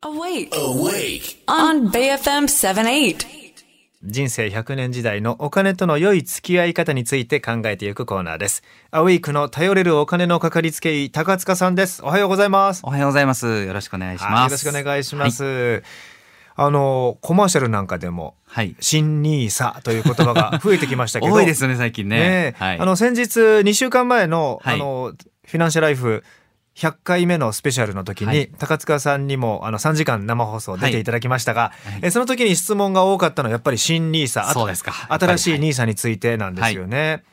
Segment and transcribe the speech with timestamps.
[0.00, 0.50] Awake.
[0.52, 1.42] Awake.
[1.48, 3.16] On BFM 78.
[4.04, 8.62] 人生100年時代のお金との良い付き合い方について考えていくコーナーです。
[8.92, 12.04] アウェイクの頼れるお金のかかりつけ医、高塚さんです。
[12.04, 12.82] おはようございます。
[12.84, 13.64] おはようございます。
[13.64, 14.52] よろしくお願いしはいます。
[14.52, 15.82] よろしくお願いします。
[16.54, 18.76] あの、コマーシャルなんかでも、はい。
[18.78, 21.32] 新ニーサという言葉が 増えてきましたけど。
[21.32, 22.18] 多いですよね、最近ね。
[22.20, 22.78] ねえはい。
[22.78, 25.12] あの、先日、2週間前の、はいあの、
[25.44, 26.22] フィナンシャルライフ、
[26.78, 28.50] 100回目のスペシャルの時に、はい。
[28.56, 32.00] 高塚さんにもあの3時間生放送出ていただきましたが、はい。
[32.02, 34.92] えその時に質問が多かったのはやっぱり新ニーサそうですか。
[35.08, 37.24] 新しいニーサについてなんですよね。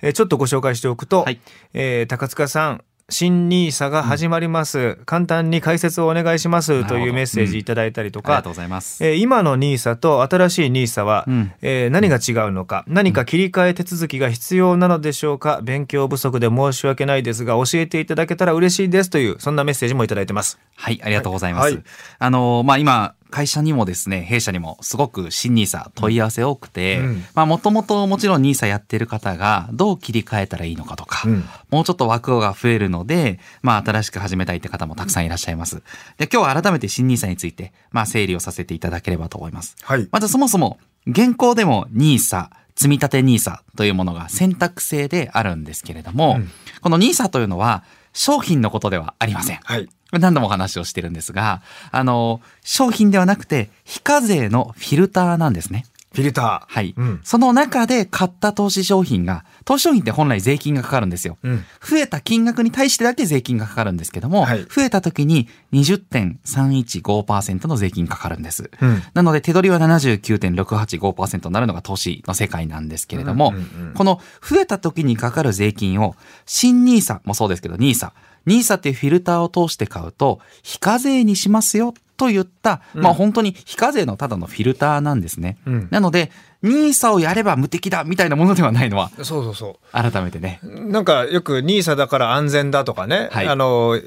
[0.00, 1.38] えちょっとご紹介しておくと、はい。
[1.74, 8.32] えー高塚さん新ニーサが始まります、簡単に解説をお願いしますというメッセージいただいたりとか。
[8.32, 9.04] ありがとう、ございます。
[9.04, 11.52] えー今の NISA と新しい NISA は、うん。
[11.62, 12.84] えー何が違うのか。
[12.88, 15.60] 何か切り替え手続きが必要なのでしょうか。
[15.62, 20.58] 勉強不足で申し訳ないですが教えていただけたら嬉しいですというそんなメッセージもいただいてます。
[20.74, 21.74] はい、ありがとうございます。
[21.74, 21.82] はい。
[22.18, 27.00] あの、まあ、今、会社にもですね、弊社にもすごく新ニーサ問い合わせ多くて、
[27.34, 35.82] もともともちろんニーサやってる方がどう切り替えたらいいのかとか、うんもうちょっと枠が増えるので、まあ、新しく始めたいって方もたくさんいらっしゃいます。
[36.16, 39.76] で、今日は改めて新ニーサについて、まあ、整理をさせていただければと思います。
[39.82, 49.58] はいまずそもそも、現行でも NISA、積立 NISA というものが選択制であるんですけれども、うんこの NISA というのは商品のことではありません。
[49.64, 55.84] はい何度もお話をしてるんですが、あの、商品ではなくて、非課税のフィルターなんですね。
[56.16, 56.94] フィルターはい。
[56.96, 61.36] うんその中で買った投資商品が、投資商品って本来税金がかかるんですよ。
[61.42, 68.70] うん増えた金額に対してだけ税金がかかるんですけども、はい増えた時に20.315%の税金かかるんです。
[68.80, 78.12] うんなので手取りは79.685%になるのが投資の世界なんですけれども、うんうんうんこの増えた時にかかる税金を新 NISA もそうですけど NISA、
[78.46, 85.58] NISA っていうフィルターを通して買うと非課税にしますよと言った、まあ本当に非課税のただのフィルターなんですね。
[85.66, 85.88] うん。
[85.90, 86.30] なので
[86.62, 90.60] NISA をやれば無敵だみたいなものではないのはそうそうそ改めてね。
[90.62, 93.48] うなんかよく NISA だから安全だとかね、はい。
[93.48, 94.00] あの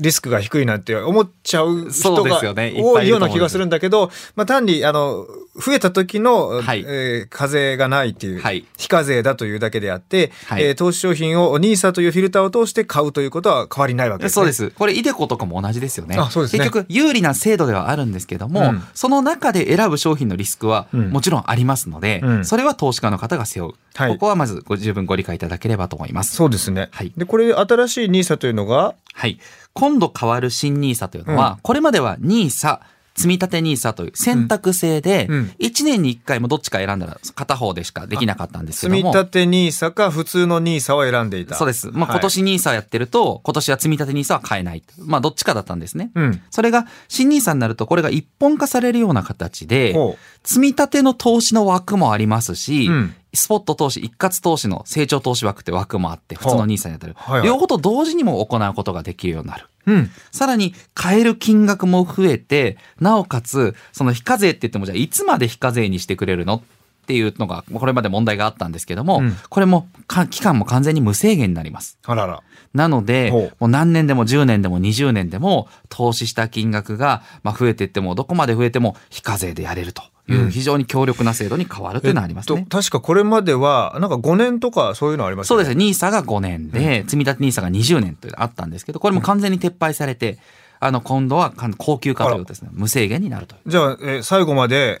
[0.00, 14.34] リスクが低いなんて思っちゃうそうで人が多いような気がするんだけど、まあ、単にあの増えた時の、はいえー課税がないっていう、はい非課税だというだけであって、はいえー投資商品を NISA というフィルターを通して買うということは変わりないわけです、ね。
[14.34, 14.70] そうです。
[14.70, 16.16] これ、イデコとかも同じですよね。
[16.16, 23.74] ね結局、有利な制度ではあるんですけども、うんその中で選ぶ商品のリスクはうんもちろんありますので、うんそれは投資家の方が背負う。
[23.94, 26.34] はいここはまずご十分ご理解いただければと思います。
[26.34, 26.88] そうですね。
[26.92, 29.38] はいで、これ新しい NISA というのが、はい。
[29.74, 31.56] 今度変わる新 NISA というのは、うん。
[31.62, 32.80] これまでは NISA、
[33.14, 39.18] 積立 NISA という選択制でうんうん、1年に1回もどっちか選んだら片方でしかできなかったんですけ積ども。
[39.18, 41.56] 立 NISA か普通の NISA を選んでいた。
[41.56, 41.90] そうです。
[41.90, 44.82] まあ、はい今年 NISA やってると、今年は積立 NISA は買えない。
[44.98, 46.10] まあ、どっちかだったんですね。
[46.14, 46.42] うん。
[46.50, 59.68] それが新 NISA になるとこれが一本化されるような形でほ積み立ての投資の枠もありますし、うんスポット投資一括投資の成長投資枠って枠もあって普通の NISA に当たる、両方と同時にも行うことができるようになる。
[59.86, 59.92] う。
[59.92, 60.10] うん。
[60.30, 66.62] さらに買える金額も増えてなおかつその非課税って言ってもじゃあいつまで非課税にしてくれるの
[67.02, 71.98] っていうのがこれまで問題があったんですけども、うんこれもか期間も完全に無制限になります。
[72.04, 72.42] あらら。
[72.74, 82.60] なので、もう何年でも10年でも20年でも投資した金額がまあ増えていってもどこまで増えても非課税でやれるというんう非常に強力な制度に変わるというのはありますね。
[82.60, 85.64] えっと確かこれまでは、なんか5年とかそういうのありましたよね。
[85.64, 86.08] そうですね。
[86.08, 90.38] NISA が5年で、積立 NISA が20年というのがあったんですけど、これも完全に撤廃されて、
[90.78, 92.70] あの、今度は高級化ということですね。
[92.72, 93.56] 無制限になると。
[93.66, 95.00] じゃあ、えー最後まで、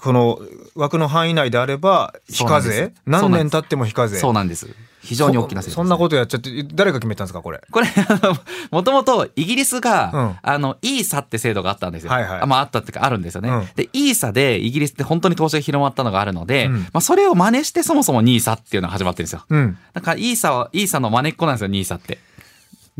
[0.00, 0.38] この
[0.74, 2.92] 枠の範囲内であれば、非課税？
[3.06, 4.18] 何年経っても非課税。
[4.18, 4.68] そうなんです。
[5.02, 7.60] 非常に大きな制度です、そそんなことやっちゃって、誰が決めたんですか、これ？
[7.70, 7.86] これ、
[8.72, 12.10] もともとイギリスが、うんあの、イーサって制度があったんですよ。
[12.10, 13.48] はいはいあまあ、あったっていうか、あるんですよね。
[13.48, 19.44] うんで、イーサでイギリスって本当に投資が広まったのがあるので、うんまあ、それを真似してそもそもニーサっていうのが始まってるんですよ。
[19.48, 19.78] うん。
[19.92, 22.18] だから、イーサは、イーサの真似っこなんですよ、ニーサって。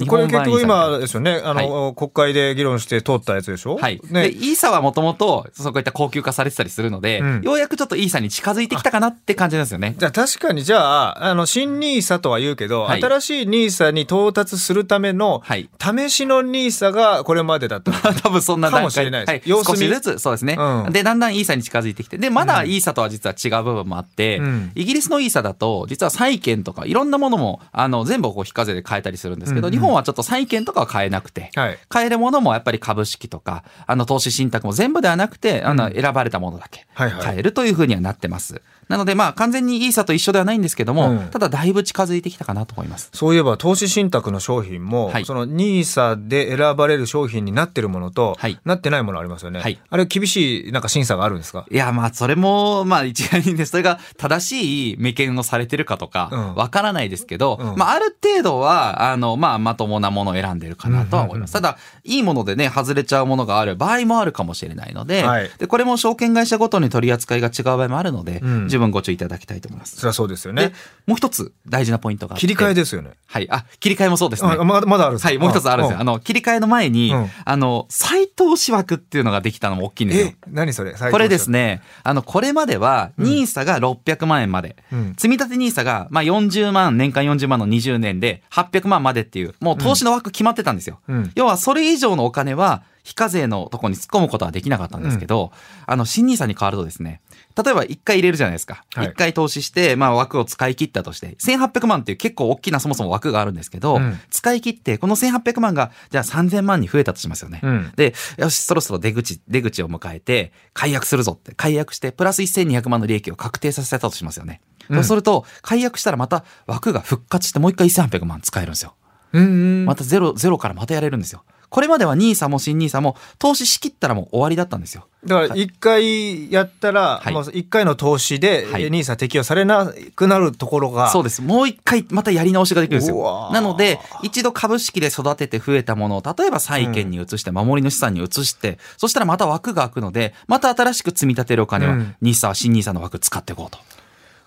[0.04, 3.78] これ結局今ですよね、あの、国会で議論して通ったやつでしょ？
[3.78, 3.98] はい。
[3.98, 4.28] で、ね。
[4.28, 7.40] イーサはもともと、そういった高級化されてたりするので、うん。
[7.42, 9.94] ようやくちょっとイーサに近づいてきたかなって感じなんですよね。
[9.98, 13.00] じゃあ確かにじゃあ、あの、新ニーサとは言うけど、はい。
[13.02, 15.70] 新しいニーサに到達するための、はい。
[15.80, 18.12] 試しのニーサがこれまでだったのか。
[18.22, 18.80] 多分そんな段階。
[18.80, 19.30] かもしれないです。
[19.30, 19.78] はい、様子見。
[19.78, 20.92] 少しずつ、そうですね、うん。
[20.92, 24.72] で、だんだんイーサに近づいてきて、で、まだイーサとは実は違う部分もあって、うん。
[24.74, 31.78] イギリスのイーサだと、実は債券とかいろんなものも、あの、全部こう非課税で買えたりするんですけど、日本はちょっと債券とかは買えなくて、はい。
[31.88, 38.62] 買えるものもやっぱり株式とか、あの、投資信託も全部ではなくて、あの、うん選ばれたものだけ買えるというふうにはなってます。
[38.88, 43.10] なのでまあ完全にイーサと一緒ではないんですけども、うんただだいぶ近づいてきたかなと思います。
[43.12, 49.60] そういえば投資信託の商品も、はいそのニーサで選ばれる商品になってるものと、はいなってないものありますよね。
[49.60, 51.66] はいあれ厳しいなんか審査があるんですか？
[51.70, 61.50] いや、まあ、それも、まあ、一概にね、それが正しい目見をされてるかとうんか、わからないですけど、うんまあ、ある程度は、あの、まあ、まともなものを選んでるかなとは思います。
[61.50, 69.96] うんただ、いいものでね、外れちゃうものがある場合もあるかもしれないので、はいで、これも証券会社ごとに取り扱いが違う場合もあるので、うん十分ご注意いただきたいと思います。
[69.96, 70.74] そりゃそうですよでね。、
[71.06, 73.10] もう一つ大事なポイントが切り替えですよね。
[73.26, 73.50] はい。
[73.50, 74.56] あ、切り替えもそうですね。
[74.58, 76.00] あまだまだあるはい、もう一つあるんですよ。
[76.00, 80.94] あの、切り替えの前に、うんあの、再投資枠っていうのができたのも大きいんですよえ。、何それ？
[80.94, 81.56] これですね。
[81.56, 91.00] ね、あの、これまでは、うん NISA が600万円まで、うん積み立て NISA が、まあ、40万、年間40万の20年で800万までっていう、もう投資の枠決まってたんですよ。
[91.08, 95.52] うん要は、それ以上のお金は、非課税のとこに突っ込むことはできなかったんですけど、
[95.86, 97.20] あの、新 NISA に変わるとですね、
[97.62, 98.84] 例えば1回入れるじゃないですか。
[98.94, 107.60] はい1回投資して、まあ枠を使い切ったとして、1800万っていう結構大きなそもそも枠があるんですけど、うん使い切って、この1800万が、じゃあ3000万に増えたとしますよね。
[107.62, 114.60] うんで、よし、そろそろ出口、出口を迎えて、解約するぞって、解約して、プラス1200万の利益を確定させたとしますよね。
[114.88, 118.94] うんそうすると、解約したらまた枠が復活して、もう一回1800万使えるんですよ。
[119.32, 119.46] うんう
[119.82, 119.84] ん。
[119.84, 121.44] またゼロ、ゼロからまたやれるんですよ。
[121.68, 125.06] これまでは NISA も新 NISA も投資しきったらもう終わりだったんですよ。
[125.24, 131.42] だから一回やったら、はいもう一回の投資ではいニーサ適用されなくなるところが、そうです。
[131.42, 133.50] もう一回またやり直しができるんですよ。
[133.52, 143.78] なので、一度株式で育てて増えたものを、例えば債券に移して、守りの資産に移して、そしたらまた枠が開くので、また新しく積み立てるお金はうん、NISA、新 NISA の枠使っていこうと。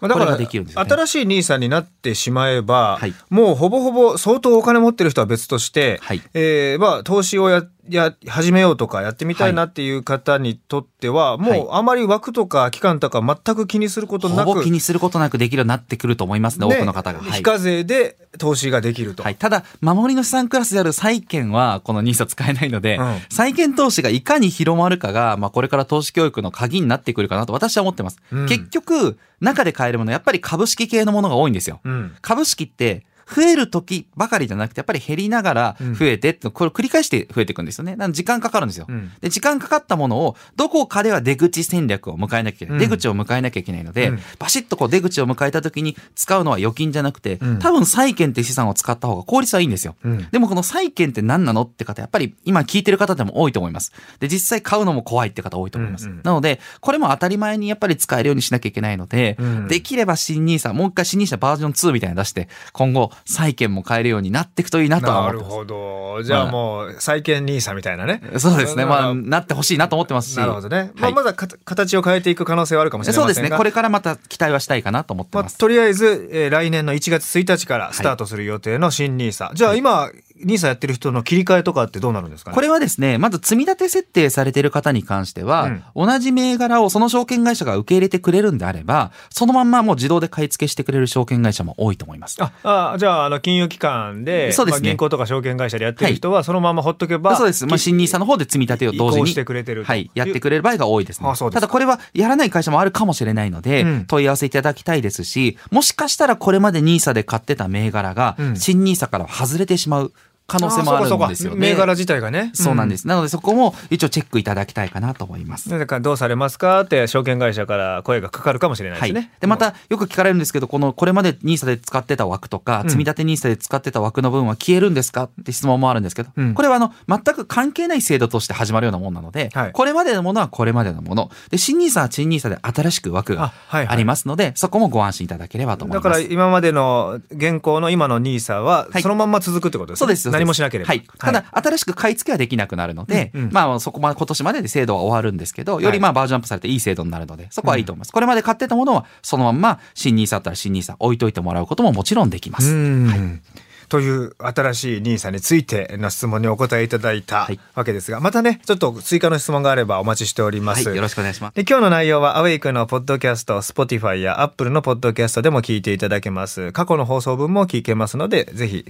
[0.02, 0.48] まあだからね。
[0.48, 3.14] 新しいニーサになってしまえば、はい。
[3.30, 6.22] もうほぼほぼ相当お金持ってる人は別として、はい。
[6.34, 11.60] えーまあ投資をやや始めようとかやってみたいなっていう方にとっては、はい。
[11.60, 17.20] もうあまり枠とか期間とか全く気にすることなく、ほぼ気にすることなくできるようになってくると思いますね、多くの方が。
[17.20, 17.32] はい。
[17.32, 19.22] 非課税で投資ができると。
[19.22, 28.18] はい、ただ、守りの資産クラスである債券は、この NISA 使えないので、うん債券投資がいかに広まるかが、まあ、これから投資教育の鍵になってくるかなと私は思ってます。
[28.32, 31.82] うん結局、中で買えるもの、やっぱり株式系のものが多いんですよ。
[31.84, 37.96] うん株式って、増える時ばかりじゃなくて、やっぱり減りながら増えてって、これを繰り返して増えていくんですよね。
[37.96, 38.86] なので時間かかるんですよ。
[38.90, 42.74] うんで、時間かかったものを、どこかでは出口戦略を迎えなきゃいけない。
[42.74, 49.96] うん出口を迎えなきゃいけないので、うんバシッとこう出口を迎えた時に使うのは預金じゃなくて、うん多分債券って資産を使った方が効率はいいんですよ。
[50.04, 53.92] うんでもこの債券って何なのって方、やっぱり今聞いてる方でも多いと思います。
[54.20, 56.10] で、実際買うのも怖いって方多いと思います。
[56.24, 65.50] なので、これも当たり前にやっぱり使えるようにしなきゃいけないので、うんできれば新 NISA、もう一回新 NISA バージョン2みたいなの出して、今後債券も買えるようになっていくといいなとは思ってます。
[65.50, 66.24] なるほど。
[66.24, 68.22] じゃあもう債券ニーサみたいなね。
[68.38, 68.86] そうですね。
[68.86, 70.38] まあ、ななってほしいなと思ってますし。
[70.38, 70.92] なるほどね。
[70.96, 73.26] まあ、はいまだか形を変えていく可能性はあるかもしれませんが。
[73.28, 73.56] そうですね。
[73.58, 75.58] これからまた期待はしたいかなと思ってまあ、ます。
[75.58, 79.52] とりあえず、えー来年の1月1日からスタートする予定の新ニーサ。
[79.54, 80.10] じゃあ今、
[80.44, 82.56] ニーサやってる人の切り替えとかってどうなるんですかね？
[82.56, 92.38] これはですね、まず積み立て設定されている方に関しては、同じ銘柄をその証券会社が受け入れてくれるんであれば、そのまんまもう自動で買い付けしてくれる証券会社も多いと思います。
[92.42, 97.66] ああじゃああの金融機関でそうですねまあ、銀行とか証券会社でやってる人はそのままほっとけば、そうです。
[97.66, 99.28] まあ、新 NISA の方で積み立てを同時に。
[99.30, 100.10] してくれてるとはい。
[100.16, 101.30] やってくれる場合が多いですね。
[101.30, 110.14] あそうですかただこれはやらない会社もあるかもしれないので、うん問い合わせいただきたいですし、もしかしたらこれまで NISA で買ってた銘柄が、うん新 NISA から外れてしまう
[110.50, 111.58] 可能性もあるんですよね。
[111.58, 113.08] 銘柄自体がねそうなんですす。
[113.08, 115.70] なのでそこも一応チェックいただきたいかなと思います。
[115.70, 119.14] だからどうされますかって証券会社から声がかかるかもしれないはい。
[119.14, 131.30] ですね、で、また、よく聞かれるんですけど、この、これまで NISA で使ってた枠とか、うん積み立て NISA で使ってた枠の分は消えるんですかって質問もあるんですけど、うんこれはあの、全く関係ない制度として始まるようなもんなので、はいこれまでのものはこれまでのもの。
[131.50, 136.22] で、新 NISA は新 NISA で新しく枠がありますので、そこもご安心いただければと思いだます。
[136.22, 140.24] から今までの現行の今のニーサははいそのまんま続くってことですね、そうです。
[140.24, 141.04] そうです何もしなければはい。
[141.18, 148.12] ただ、新しく買い付けはできなくなるので、うんうんまあ、そこまで、今年までで制度は終わるんですけど、よりまあ、バージョンアップされていい制度になるので、そこはいいと思います。
[148.12, 152.72] これまで買ってたものは、そのまんま、新 NISA あったら新 NISA 置いといてもらうことももちろんできます。
[152.72, 153.42] うん
[153.90, 160.88] という新しいニーサについての質問にお答えいただいたはいわけですが、またねちょっと追加の質問があればお待ちしております。
[160.88, 160.96] はい。
[160.96, 161.56] よろしくお願いします。
[161.56, 166.72] で今日の内容はアウェイクのポッドキャスト、Spotify や Apple のポッドキャストでも聞いていただけます。
[166.72, 168.86] 過去の放送分も聞けますので、ぜひ、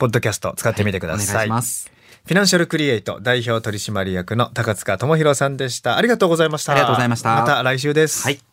[0.00, 1.34] ポッドキャスト使ってみてくだおさい。
[1.34, 1.92] 願いします。
[2.24, 5.96] フィナンシャルクリエイト代表取締役の高塚智博さんでした。
[5.98, 6.72] ありがとうございました。
[6.72, 8.22] ありがとうございましたまた来週です。
[8.24, 8.49] はい。